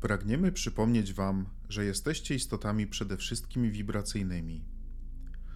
[0.00, 4.64] Pragniemy przypomnieć Wam, że jesteście istotami przede wszystkim wibracyjnymi,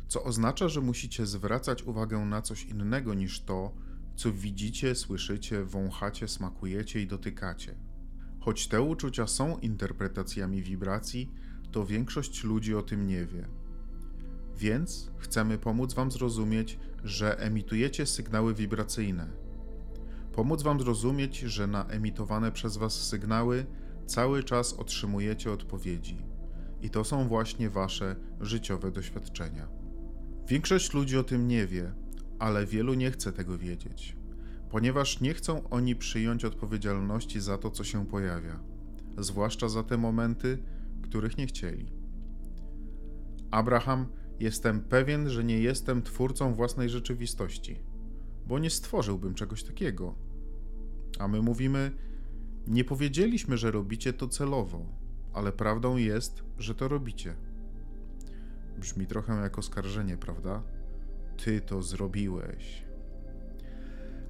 [0.08, 3.74] co oznacza, że musicie zwracać uwagę na coś innego niż to,
[4.16, 7.74] co widzicie, słyszycie, wąchacie, smakujecie i dotykacie.
[8.40, 11.30] Choć te uczucia są interpretacjami wibracji,
[11.72, 13.48] to większość ludzi o tym nie wie.
[14.56, 19.30] Więc chcemy pomóc Wam zrozumieć, że emitujecie sygnały wibracyjne.
[20.32, 23.66] Pomóc Wam zrozumieć, że na emitowane przez Was sygnały
[24.06, 26.22] cały czas otrzymujecie odpowiedzi.
[26.82, 29.68] I to są właśnie Wasze życiowe doświadczenia.
[30.48, 31.92] Większość ludzi o tym nie wie,
[32.38, 34.16] ale wielu nie chce tego wiedzieć,
[34.70, 38.60] ponieważ nie chcą oni przyjąć odpowiedzialności za to, co się pojawia,
[39.18, 40.58] zwłaszcza za te momenty,
[41.02, 41.92] których nie chcieli.
[43.50, 44.06] Abraham,
[44.40, 47.80] jestem pewien, że nie jestem twórcą własnej rzeczywistości,
[48.46, 50.14] bo nie stworzyłbym czegoś takiego.
[51.18, 51.90] A my mówimy,
[52.66, 54.86] nie powiedzieliśmy, że robicie to celowo,
[55.32, 57.34] ale prawdą jest, że to robicie.
[58.78, 60.62] Brzmi trochę jak oskarżenie, prawda?
[61.44, 62.84] Ty to zrobiłeś.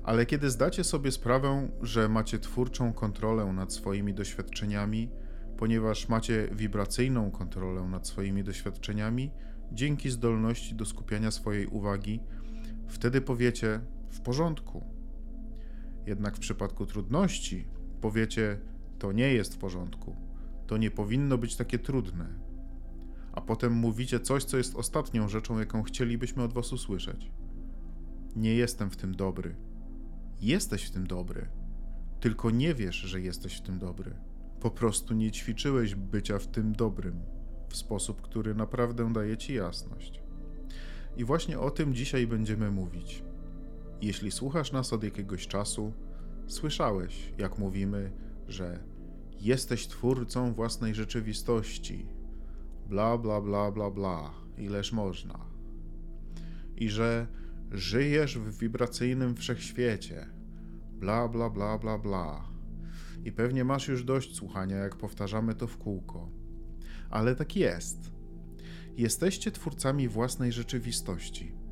[0.04, 5.10] Ale kiedy zdacie sobie sprawę, że macie twórczą kontrolę nad swoimi doświadczeniami,
[5.56, 9.30] ponieważ macie wibracyjną kontrolę nad swoimi doświadczeniami,
[9.72, 12.20] dzięki zdolności do skupiania swojej uwagi,
[12.88, 14.84] wtedy powiecie w porządku.
[16.06, 17.68] Jednak w przypadku trudności
[18.00, 18.58] powiecie
[18.98, 20.16] to nie jest w porządku,
[20.66, 22.26] to nie powinno być takie trudne.
[23.32, 27.30] A potem mówicie coś, co jest ostatnią rzeczą, jaką chcielibyśmy od was usłyszeć.
[28.36, 29.56] Nie jestem w tym dobry.
[30.40, 31.48] Jesteś w tym dobry,
[32.20, 34.16] tylko nie wiesz, że jesteś w tym dobry.
[34.60, 37.22] Po prostu nie ćwiczyłeś bycia w tym dobrym
[37.68, 40.22] w sposób, który naprawdę daje ci jasność.
[41.16, 43.24] I właśnie o tym dzisiaj będziemy mówić.
[44.02, 45.92] Jeśli słuchasz nas od jakiegoś czasu,
[46.46, 48.12] słyszałeś, jak mówimy,
[48.48, 48.84] że
[49.40, 52.06] jesteś twórcą własnej rzeczywistości.
[52.88, 55.46] Bla, bla, bla, bla, bla, ileż można.
[56.76, 57.26] I że
[57.70, 60.26] żyjesz w wibracyjnym wszechświecie.
[60.92, 62.48] Bla, bla, bla, bla, bla.
[63.24, 66.30] I pewnie masz już dość słuchania, jak powtarzamy to w kółko.
[67.10, 68.12] Ale tak jest.
[68.96, 71.63] Jesteście twórcami własnej rzeczywistości.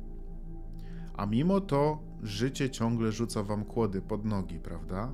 [1.13, 5.13] A mimo to życie ciągle rzuca wam kłody pod nogi, prawda?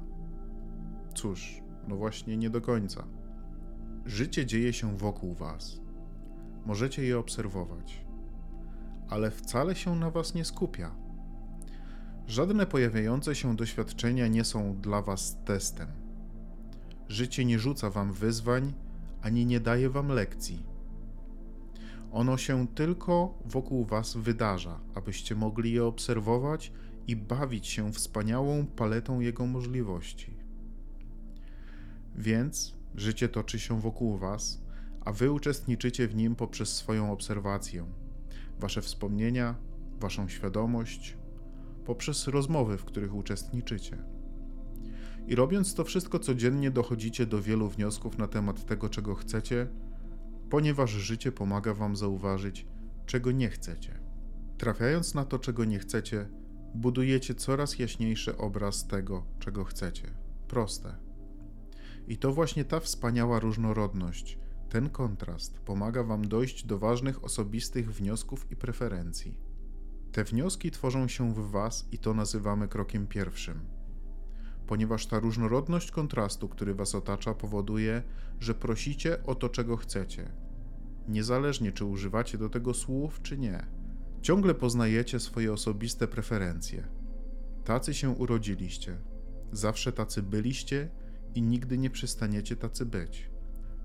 [1.16, 3.04] Cóż, no właśnie nie do końca.
[4.06, 5.82] Życie dzieje się wokół was.
[6.66, 8.06] Możecie je obserwować,
[9.10, 10.96] ale wcale się na was nie skupia.
[12.28, 15.88] Żadne pojawiające się doświadczenia nie są dla was testem.
[17.08, 18.74] Życie nie rzuca wam wyzwań
[19.22, 20.64] ani nie daje wam lekcji.
[22.12, 26.72] Ono się tylko wokół was wydarza, abyście mogli je obserwować
[27.08, 30.34] i bawić się wspaniałą paletą jego możliwości.
[32.16, 34.62] Więc życie toczy się wokół was,
[35.06, 37.86] a wy uczestniczycie w nim poprzez swoją obserwację,
[38.60, 39.56] wasze wspomnienia,
[40.00, 41.18] waszą świadomość,
[41.86, 43.98] poprzez rozmowy, w których uczestniczycie.
[45.28, 49.68] I robiąc to wszystko codziennie, dochodzicie do wielu wniosków na temat tego, czego chcecie,
[50.50, 52.68] ponieważ życie pomaga wam zauważyć,
[53.06, 54.00] czego nie chcecie.
[54.58, 56.30] Trafiając na to, czego nie chcecie,
[56.76, 60.12] budujecie coraz jaśniejszy obraz tego, czego chcecie.
[60.48, 60.96] Proste.
[62.08, 64.40] I to właśnie ta wspaniała różnorodność,
[64.70, 69.40] ten kontrast pomaga Wam dojść do ważnych osobistych wniosków i preferencji.
[70.12, 73.60] Te wnioski tworzą się w Was i to nazywamy krokiem pierwszym.
[74.68, 78.04] Ponieważ ta różnorodność kontrastu, który Was otacza, powoduje,
[78.40, 80.32] że prosicie o to, czego chcecie.
[81.10, 83.66] Niezależnie, czy używacie do tego słów, czy nie.
[84.22, 86.88] Ciągle poznajecie swoje osobiste preferencje.
[87.64, 88.98] Tacy się urodziliście,
[89.52, 90.90] zawsze tacy byliście
[91.36, 93.30] i nigdy nie przestaniecie tacy być.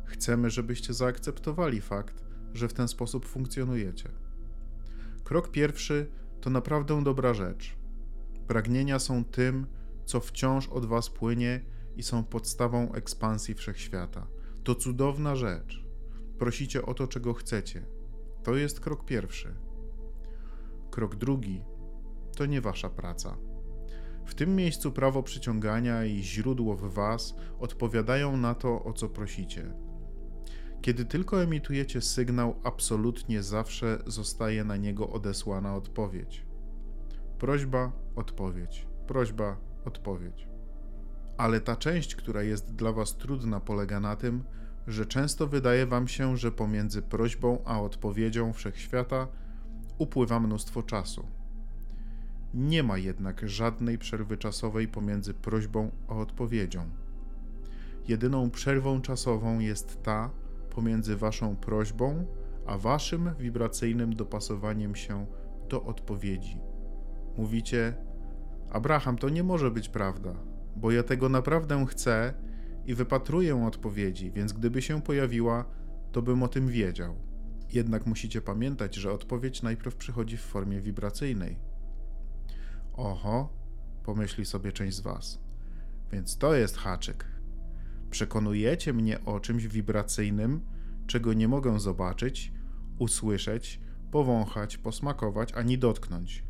[0.04, 2.24] Chcemy, żebyście zaakceptowali fakt,
[2.54, 4.08] że w ten sposób funkcjonujecie.
[5.24, 6.10] Krok pierwszy
[6.40, 7.76] to naprawdę dobra rzecz.
[8.46, 9.66] Pragnienia są tym,
[10.04, 11.60] co wciąż od Was płynie
[11.96, 14.26] i są podstawą ekspansji wszechświata.
[14.64, 15.83] To cudowna rzecz.
[16.38, 17.86] Prosicie o to, czego chcecie.
[18.42, 19.54] To jest krok pierwszy.
[20.90, 21.62] Krok drugi
[22.36, 23.36] to nie Wasza praca.
[24.26, 29.74] W tym miejscu prawo przyciągania i źródło w Was odpowiadają na to, o co prosicie.
[30.82, 36.46] Kiedy tylko emitujecie sygnał, absolutnie zawsze zostaje na niego odesłana odpowiedź.
[37.38, 40.48] Prośba, odpowiedź, prośba, odpowiedź.
[41.36, 44.44] Ale ta część, która jest dla Was trudna, polega na tym,
[44.86, 49.28] że często wydaje Wam się, że pomiędzy prośbą a odpowiedzią wszechświata
[49.98, 51.26] upływa mnóstwo czasu.
[52.54, 56.90] Nie ma jednak żadnej przerwy czasowej pomiędzy prośbą a odpowiedzią.
[58.08, 60.30] Jedyną przerwą czasową jest ta
[60.70, 62.26] pomiędzy waszą prośbą
[62.66, 65.26] a waszym wibracyjnym dopasowaniem się
[65.68, 66.58] do odpowiedzi.
[67.36, 67.94] Mówicie:
[68.70, 70.34] Abraham, to nie może być prawda,
[70.76, 72.34] bo ja tego naprawdę chcę
[72.86, 75.64] i wypatruję odpowiedzi, więc gdyby się pojawiła,
[76.12, 77.16] to bym o tym wiedział.
[77.72, 81.58] Jednak musicie pamiętać, że odpowiedź najpierw przychodzi w formie wibracyjnej.
[82.92, 83.52] Oho,
[84.04, 85.38] pomyśli sobie część z Was.
[86.12, 87.26] Więc to jest haczyk.
[88.10, 90.60] Przekonujecie mnie o czymś wibracyjnym,
[91.06, 92.52] czego nie mogę zobaczyć,
[92.98, 96.44] usłyszeć, powąchać, posmakować ani dotknąć.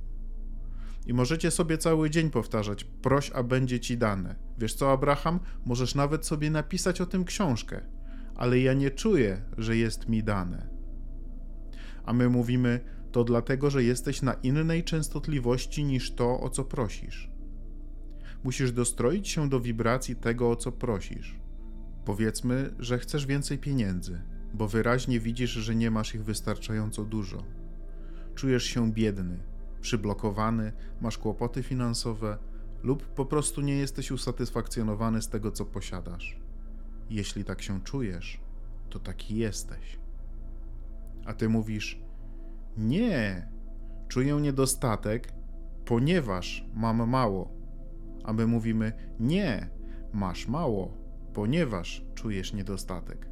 [1.07, 4.37] I możecie sobie cały dzień powtarzać: proś, a będzie ci dane.
[4.59, 5.41] Wiesz co, Abraham?
[5.65, 7.81] Możesz nawet sobie napisać o tym książkę,
[8.37, 10.69] ale ja nie czuję, że jest mi dane.
[12.05, 12.81] A my mówimy:
[13.13, 17.31] to dlatego, że jesteś na innej częstotliwości niż to, o co prosisz.
[18.45, 21.37] Musisz dostroić się do wibracji tego, o co prosisz.
[22.05, 24.23] Powiedzmy, że chcesz więcej pieniędzy,
[24.55, 27.45] bo wyraźnie widzisz, że nie masz ich wystarczająco dużo.
[28.35, 29.39] Czujesz się biedny,
[29.85, 32.39] przyblokowany, masz kłopoty finansowe
[32.83, 36.41] lub po prostu nie jesteś usatysfakcjonowany z tego, co posiadasz.
[37.11, 38.41] Jeśli tak się czujesz,
[38.91, 39.99] to taki jesteś.
[41.27, 42.03] A ty mówisz:
[42.77, 43.49] Nie,
[44.09, 45.33] czuję niedostatek,
[45.85, 47.53] ponieważ mam mało.
[48.25, 49.71] A my mówimy: Nie,
[50.13, 50.97] masz mało,
[51.35, 53.29] ponieważ czujesz niedostatek.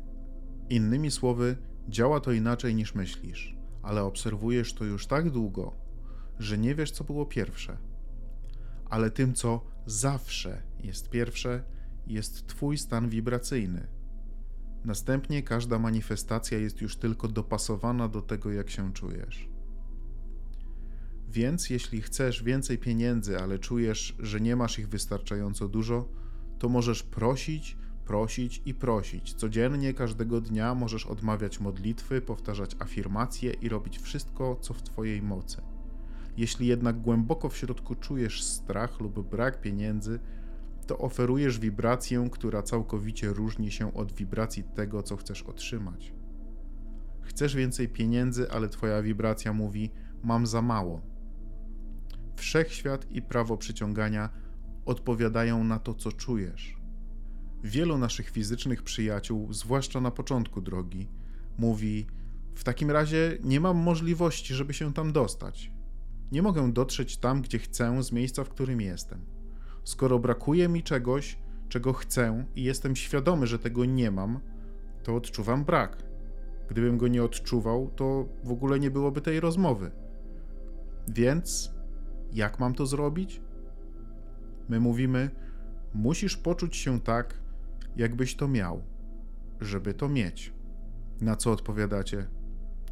[0.71, 1.57] Innymi słowy,
[1.89, 5.82] działa to inaczej niż myślisz, ale obserwujesz to już tak długo,
[6.39, 7.77] że nie wiesz, co było pierwsze.
[8.91, 11.65] Ale tym, co zawsze jest pierwsze,
[12.07, 13.89] jest Twój stan wibracyjny.
[14.85, 19.49] Następnie każda manifestacja jest już tylko dopasowana do tego, jak się czujesz.
[21.29, 26.09] Więc jeśli chcesz więcej pieniędzy, ale czujesz, że nie masz ich wystarczająco dużo,
[26.59, 29.35] to możesz prosić, prosić i prosić.
[29.35, 35.63] Codziennie, każdego dnia możesz odmawiać modlitwy, powtarzać afirmacje i robić wszystko, co w Twojej mocy.
[36.37, 40.21] Jeśli jednak głęboko w środku czujesz strach lub brak pieniędzy,
[40.87, 46.15] to oferujesz wibrację, która całkowicie różni się od wibracji tego, co chcesz otrzymać.
[47.21, 49.91] Chcesz więcej pieniędzy, ale Twoja wibracja mówi:
[50.23, 51.01] Mam za mało.
[52.37, 54.31] Wszechświat i prawo przyciągania
[54.85, 56.77] odpowiadają na to, co czujesz.
[57.65, 61.09] Wielu naszych fizycznych przyjaciół, zwłaszcza na początku drogi,
[61.59, 62.07] mówi:
[62.55, 65.73] W takim razie nie mam możliwości, żeby się tam dostać.
[66.33, 69.21] Nie mogę dotrzeć tam, gdzie chcę, z miejsca, w którym jestem.
[69.85, 71.39] Skoro brakuje mi czegoś,
[71.69, 74.41] czego chcę i jestem świadomy, że tego nie mam,
[75.03, 76.03] to odczuwam brak.
[76.71, 79.91] Gdybym go nie odczuwał, to w ogóle nie byłoby tej rozmowy.
[81.09, 81.75] Więc
[82.33, 83.41] jak mam to zrobić?
[84.69, 85.31] My mówimy:
[85.95, 87.41] musisz poczuć się tak,
[87.97, 88.83] jakbyś to miał,
[89.61, 90.53] żeby to mieć.
[91.21, 92.27] Na co odpowiadacie?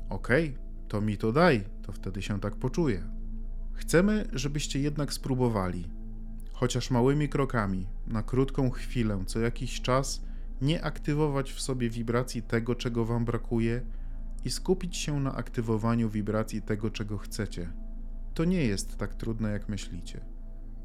[0.09, 3.20] Okej, okay, to mi to daj, to wtedy się tak poczuję.
[3.73, 5.89] Chcemy, żebyście jednak spróbowali,
[6.53, 10.23] chociaż małymi krokami, na krótką chwilę, co jakiś czas,
[10.61, 13.83] nie aktywować w sobie wibracji tego, czego Wam brakuje
[14.45, 17.73] i skupić się na aktywowaniu wibracji tego, czego chcecie.
[18.35, 20.21] To nie jest tak trudne, jak myślicie.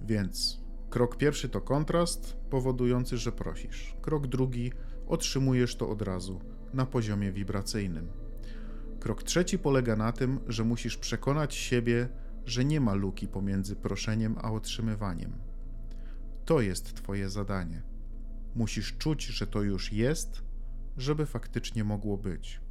[0.02, 3.96] Więc krok pierwszy to kontrast, powodujący, że prosisz.
[4.02, 4.72] Krok drugi
[5.08, 6.42] otrzymujesz to od razu,
[6.74, 8.08] na poziomie wibracyjnym.
[9.00, 12.10] Krok trzeci polega na tym, że musisz przekonać siebie,
[12.46, 15.34] że nie ma luki pomiędzy proszeniem a otrzymywaniem.
[16.46, 17.84] To jest Twoje zadanie.
[18.56, 20.44] Musisz czuć, że to już jest,
[20.98, 22.62] żeby faktycznie mogło być.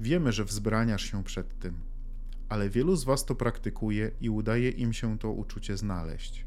[0.00, 1.80] Wiemy, że wzbraniasz się przed tym,
[2.48, 6.46] ale wielu z Was to praktykuje i udaje im się to uczucie znaleźć.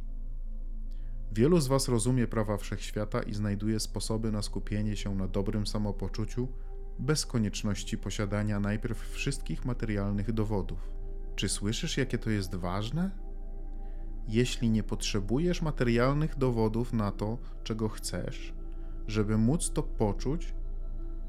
[1.32, 6.48] Wielu z Was rozumie prawa wszechświata i znajduje sposoby na skupienie się na dobrym samopoczuciu
[7.00, 10.95] bez konieczności posiadania najpierw wszystkich materialnych dowodów.
[11.36, 13.12] Czy słyszysz, jakie to jest ważne?
[14.28, 18.54] Jeśli nie potrzebujesz materialnych dowodów na to, czego chcesz,
[19.08, 20.56] żeby móc to poczuć,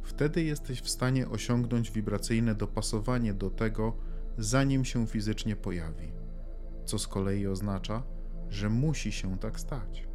[0.03, 3.97] wtedy jesteś w stanie osiągnąć wibracyjne dopasowanie do tego,
[4.39, 6.13] zanim się fizycznie pojawi,
[6.85, 8.03] co z kolei oznacza,
[8.49, 10.09] że musi się tak stać.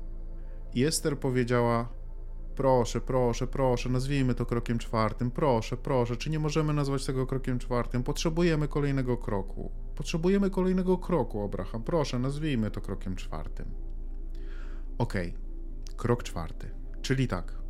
[0.74, 1.90] I Ester powiedziała:
[2.56, 5.32] Proszę, proszę, proszę, nazwijmy to krokiem czwartym.
[5.32, 8.04] Proszę, proszę, czy nie możemy nazwać tego krokiem czwartym?
[8.04, 9.81] Potrzebujemy kolejnego kroku.
[9.96, 11.84] Potrzebujemy kolejnego kroku, Abraham.
[11.84, 13.66] Proszę, nazwijmy to krokiem czwartym.
[14.98, 15.14] Ok,
[15.98, 16.70] krok czwarty.
[17.02, 17.62] Czyli tak.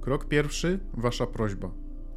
[0.00, 1.70] Krok pierwszy wasza prośba.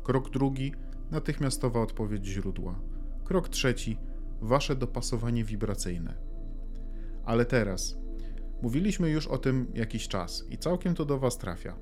[0.04, 0.74] Krok drugi
[1.12, 2.80] natychmiastowa odpowiedź źródła.
[3.24, 3.98] Krok trzeci
[4.42, 6.18] wasze dopasowanie wibracyjne.
[7.26, 7.98] Ale teraz
[8.62, 11.76] mówiliśmy już o tym jakiś czas i całkiem to do was trafia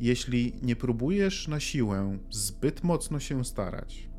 [0.00, 4.10] Jeśli nie próbujesz na siłę zbyt mocno się starać,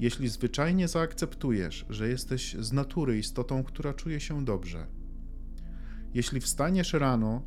[0.00, 4.86] jeśli zwyczajnie zaakceptujesz, że jesteś z natury istotą, która czuje się dobrze,
[6.14, 7.42] jeśli wstaniesz rano,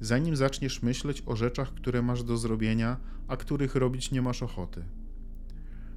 [0.00, 2.96] zanim zaczniesz myśleć o rzeczach, które masz do zrobienia,
[3.28, 4.84] a których robić nie masz ochoty,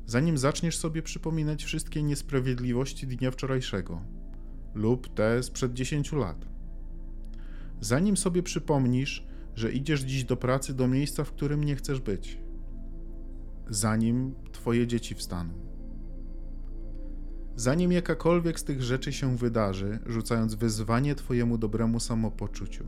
[0.05, 4.01] zanim zaczniesz sobie przypominać wszystkie niesprawiedliwości dnia wczorajszego
[4.73, 6.45] lub te sprzed 10 lat,
[7.81, 12.39] zanim sobie przypomnisz, że idziesz dziś do pracy, do miejsca, w którym nie chcesz być,
[13.69, 15.62] zanim twoje dzieci wstaną.
[17.55, 22.83] Zanim jakakolwiek z tych rzeczy się wydarzy, rzucając wyzwanie Twojemu dobremu samopoczuciu,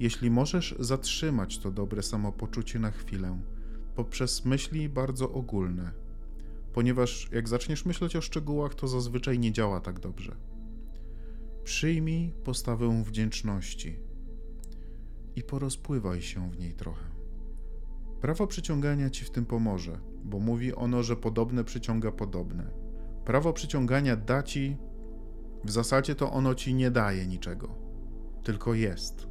[0.00, 3.38] jeśli możesz zatrzymać to dobre samopoczucie na chwilę
[3.96, 5.90] poprzez myśli bardzo ogólne,
[6.72, 10.36] ponieważ jak zaczniesz myśleć o szczegółach, to zazwyczaj nie działa tak dobrze.
[11.64, 13.98] Przyjmij postawę wdzięczności
[15.36, 17.04] i porozpływaj się w niej trochę.
[18.20, 22.85] Prawo przyciągania ci w tym pomoże, bo mówi ono, że podobne przyciąga podobne.
[23.26, 24.76] Prawo przyciągania da ci,
[25.64, 27.74] w zasadzie to ono ci nie daje niczego,
[28.42, 29.26] tylko jest.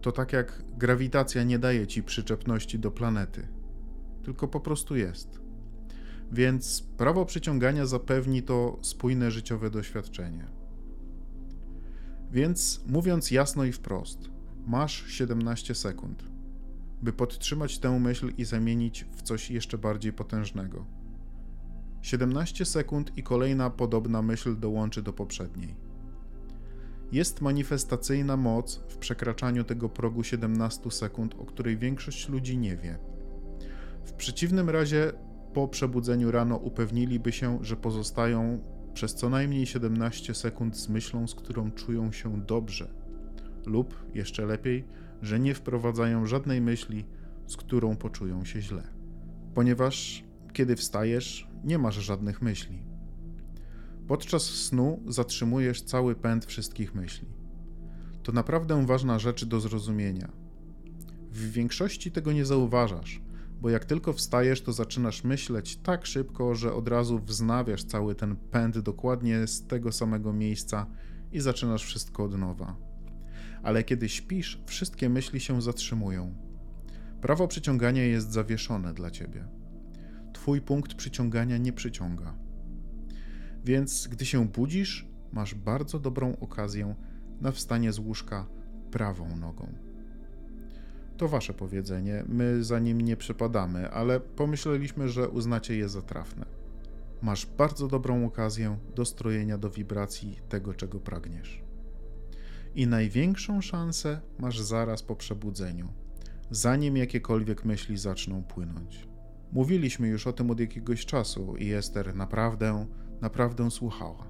[0.00, 3.48] To tak jak grawitacja nie daje ci przyczepności do planety,
[4.24, 5.40] tylko po prostu jest.
[6.32, 10.46] Więc prawo przyciągania zapewni to spójne życiowe doświadczenie.
[12.30, 14.30] Więc mówiąc jasno i wprost,
[14.66, 16.24] masz 17 sekund,
[17.02, 21.01] by podtrzymać tę myśl i zamienić w coś jeszcze bardziej potężnego.
[22.02, 25.74] 17 sekund i kolejna podobna myśl dołączy do poprzedniej.
[27.12, 32.98] Jest manifestacyjna moc w przekraczaniu tego progu 17 sekund, o której większość ludzi nie wie.
[34.04, 35.12] W przeciwnym razie,
[35.54, 38.60] po przebudzeniu rano upewniliby się, że pozostają
[38.94, 42.94] przez co najmniej 17 sekund z myślą, z którą czują się dobrze,
[43.66, 44.84] lub jeszcze lepiej,
[45.22, 47.04] że nie wprowadzają żadnej myśli,
[47.46, 48.82] z którą poczują się źle.
[49.54, 52.82] Ponieważ kiedy wstajesz, nie masz żadnych myśli.
[54.08, 57.28] Podczas snu zatrzymujesz cały pęd wszystkich myśli.
[58.22, 60.32] To naprawdę ważna rzecz do zrozumienia.
[61.30, 63.22] W większości tego nie zauważasz,
[63.60, 68.36] bo jak tylko wstajesz, to zaczynasz myśleć tak szybko, że od razu wznawiasz cały ten
[68.36, 70.86] pęd dokładnie z tego samego miejsca
[71.32, 72.76] i zaczynasz wszystko od nowa.
[73.62, 76.34] Ale kiedy śpisz, wszystkie myśli się zatrzymują.
[77.20, 79.61] Prawo przyciągania jest zawieszone dla ciebie.
[80.42, 82.34] Twój punkt przyciągania nie przyciąga.
[83.64, 86.94] Więc gdy się budzisz, masz bardzo dobrą okazję
[87.40, 88.46] na wstanie z łóżka
[88.90, 89.72] prawą nogą.
[91.16, 96.46] To wasze powiedzenie, my za nim nie przypadamy, ale pomyśleliśmy, że uznacie je za trafne.
[97.20, 101.62] Masz bardzo dobrą okazję do strojenia do wibracji tego, czego pragniesz.
[102.74, 105.88] I największą szansę masz zaraz po przebudzeniu,
[106.50, 109.11] zanim jakiekolwiek myśli zaczną płynąć.
[109.52, 112.86] Mówiliśmy już o tym od jakiegoś czasu i Ester naprawdę,
[113.20, 114.28] naprawdę słuchała.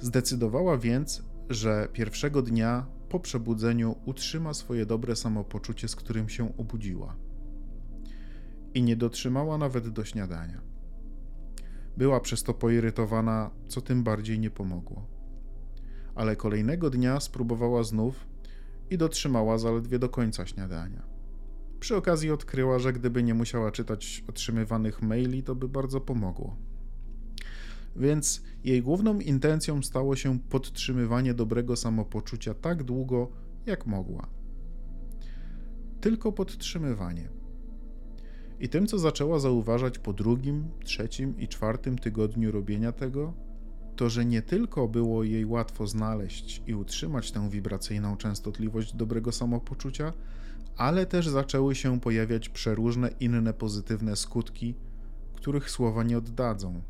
[0.00, 7.16] Zdecydowała więc, że pierwszego dnia po przebudzeniu utrzyma swoje dobre samopoczucie, z którym się obudziła.
[8.74, 10.60] I nie dotrzymała nawet do śniadania.
[11.96, 15.06] Była przez to poirytowana, co tym bardziej nie pomogło.
[16.14, 18.26] Ale kolejnego dnia spróbowała znów
[18.90, 21.15] i dotrzymała zaledwie do końca śniadania.
[21.80, 26.56] Przy okazji odkryła, że gdyby nie musiała czytać otrzymywanych maili, to by bardzo pomogło
[27.96, 33.30] więc jej główną intencją stało się podtrzymywanie dobrego samopoczucia tak długo,
[33.66, 34.28] jak mogła.
[36.00, 37.28] Tylko podtrzymywanie.
[38.60, 43.32] I tym, co zaczęła zauważać po drugim, trzecim i czwartym tygodniu robienia tego,
[43.96, 50.12] to, że nie tylko było jej łatwo znaleźć i utrzymać tę wibracyjną częstotliwość dobrego samopoczucia,
[50.76, 54.74] ale też zaczęły się pojawiać przeróżne inne pozytywne skutki,
[55.34, 56.82] których słowa nie oddadzą.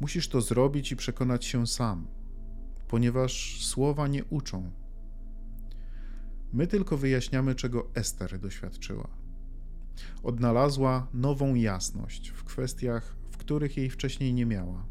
[0.00, 2.06] Musisz to zrobić i przekonać się sam,
[2.88, 4.70] ponieważ słowa nie uczą.
[6.52, 9.08] My tylko wyjaśniamy, czego Ester doświadczyła.
[10.22, 14.86] Odnalazła nową jasność w kwestiach, w których jej wcześniej nie miała.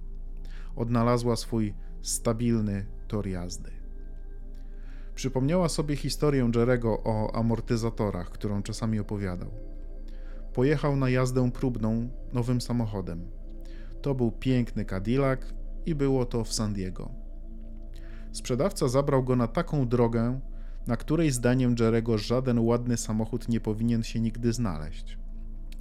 [0.76, 3.79] Odnalazła swój stabilny tor jazdy.
[5.20, 9.52] Przypomniała sobie historię Jerego o amortyzatorach, którą czasami opowiadał.
[10.54, 13.32] Pojechał na jazdę próbną nowym samochodem
[14.02, 15.40] to był piękny Cadillac
[15.86, 17.12] i było to w San Diego.
[18.32, 20.40] Sprzedawca zabrał go na taką drogę,
[20.88, 25.18] na której zdaniem Jerego żaden ładny samochód nie powinien się nigdy znaleźć.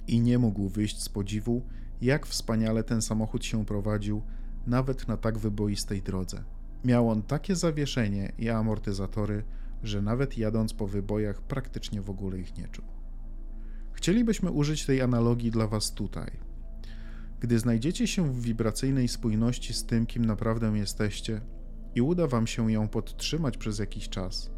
[0.07, 1.65] I nie mógł wyjść z podziwu,
[2.01, 4.21] jak wspaniale ten samochód się prowadził,
[4.67, 6.43] nawet na tak wyboistej drodze.
[6.83, 9.43] Miał on takie zawieszenie i amortyzatory,
[9.83, 12.85] że nawet jadąc po wybojach praktycznie w ogóle ich nie czuł.
[13.91, 16.31] Chcielibyśmy użyć tej analogii dla Was tutaj.
[17.39, 21.41] Gdy znajdziecie się w wibracyjnej spójności z tym, kim naprawdę jesteście,
[21.95, 24.51] i uda Wam się ją podtrzymać przez jakiś czas,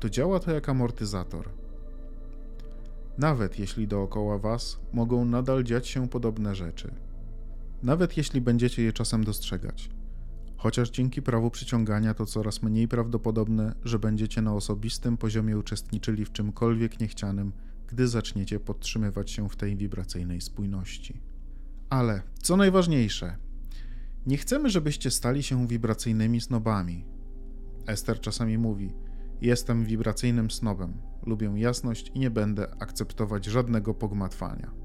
[0.00, 1.48] to działa to jak amortyzator.
[3.18, 6.94] Nawet jeśli dookoła Was mogą nadal dziać się podobne rzeczy,
[7.82, 9.90] nawet jeśli będziecie je czasem dostrzegać,
[10.62, 16.32] chociaż dzięki prawu przyciągania to coraz mniej prawdopodobne, że będziecie na osobistym poziomie uczestniczyli w
[16.32, 17.52] czymkolwiek niechcianym,
[17.86, 21.20] gdy zaczniecie podtrzymywać się w tej wibracyjnej spójności.
[21.90, 23.36] Ale co najważniejsze,
[24.26, 27.04] nie chcemy, żebyście stali się wibracyjnymi snobami.
[27.86, 28.92] Ester czasami mówi:
[29.40, 30.94] Jestem wibracyjnym snobem,
[31.26, 34.81] lubię jasność i nie będę akceptować żadnego pogmatwania.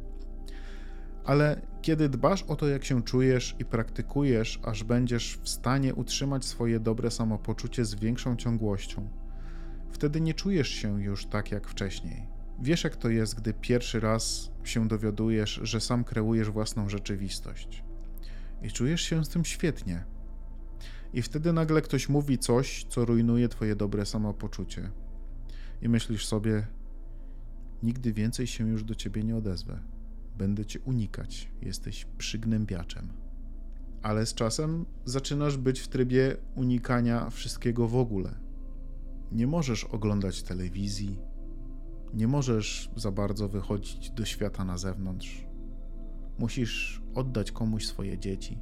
[1.28, 6.46] Ale kiedy dbasz o to, jak się czujesz i praktykujesz, aż będziesz w stanie utrzymać
[6.46, 9.10] swoje dobre samopoczucie z większą ciągłością,
[9.92, 12.28] wtedy nie czujesz się już tak jak wcześniej.
[12.62, 17.84] Wiesz, jak to jest, gdy pierwszy raz się dowiadujesz, że sam kreujesz własną rzeczywistość.
[18.62, 20.04] I czujesz się z tym świetnie.
[21.14, 24.92] I wtedy nagle ktoś mówi coś, co rujnuje twoje dobre samopoczucie.
[25.82, 26.68] I myślisz sobie,
[27.84, 29.80] nigdy więcej się już do ciebie nie odezwę.
[30.38, 33.10] Będę cię unikać, jesteś przygnębiaczem.
[34.02, 38.36] Ale z czasem zaczynasz być w trybie unikania wszystkiego w ogóle.
[39.32, 41.20] Nie możesz oglądać telewizji,
[42.14, 45.46] nie możesz za bardzo wychodzić do świata na zewnątrz.
[46.40, 48.60] Musisz oddać komuś swoje dzieci.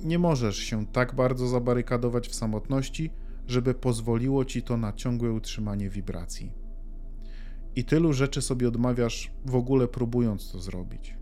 [0.00, 3.10] Nie możesz się tak bardzo zabarykadować w samotności,
[3.46, 6.67] żeby pozwoliło ci to na ciągłe utrzymanie wibracji.
[7.76, 11.16] I tylu rzeczy sobie odmawiasz, w ogóle próbując to zrobić.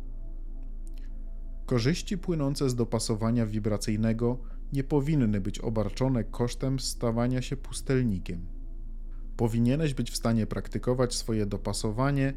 [1.67, 4.39] Korzyści płynące z dopasowania wibracyjnego
[4.73, 8.47] nie powinny być obarczone kosztem stawania się pustelnikiem.
[9.37, 12.35] Powinieneś być w stanie praktykować swoje dopasowanie,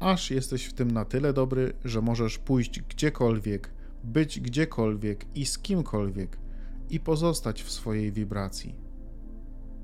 [0.00, 3.70] aż jesteś w tym na tyle dobry, że możesz pójść gdziekolwiek,
[4.04, 6.38] być gdziekolwiek i z kimkolwiek
[6.90, 8.74] i pozostać w swojej wibracji.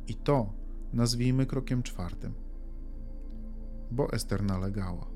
[0.09, 0.53] I to
[0.93, 2.42] nazwijmy krokiem czwartym.
[3.93, 5.11] Bo Ester nalegała.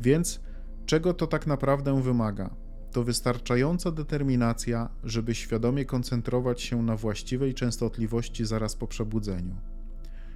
[0.00, 0.40] Więc
[0.86, 2.56] czego to tak naprawdę wymaga?
[2.92, 9.56] To wystarczająca determinacja, żeby świadomie koncentrować się na właściwej częstotliwości zaraz po przebudzeniu.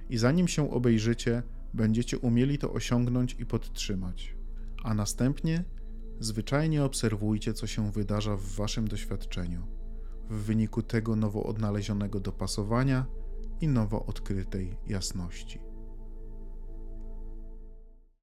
[0.09, 4.35] I zanim się obejrzycie, będziecie umieli to osiągnąć i podtrzymać.
[4.83, 5.63] A następnie
[6.19, 9.79] zwyczajnie obserwujcie, co się wydarza w waszym doświadczeniu
[10.29, 13.05] w wyniku tego nowo odnalezionego dopasowania
[13.61, 15.59] i nowo odkrytej jasności.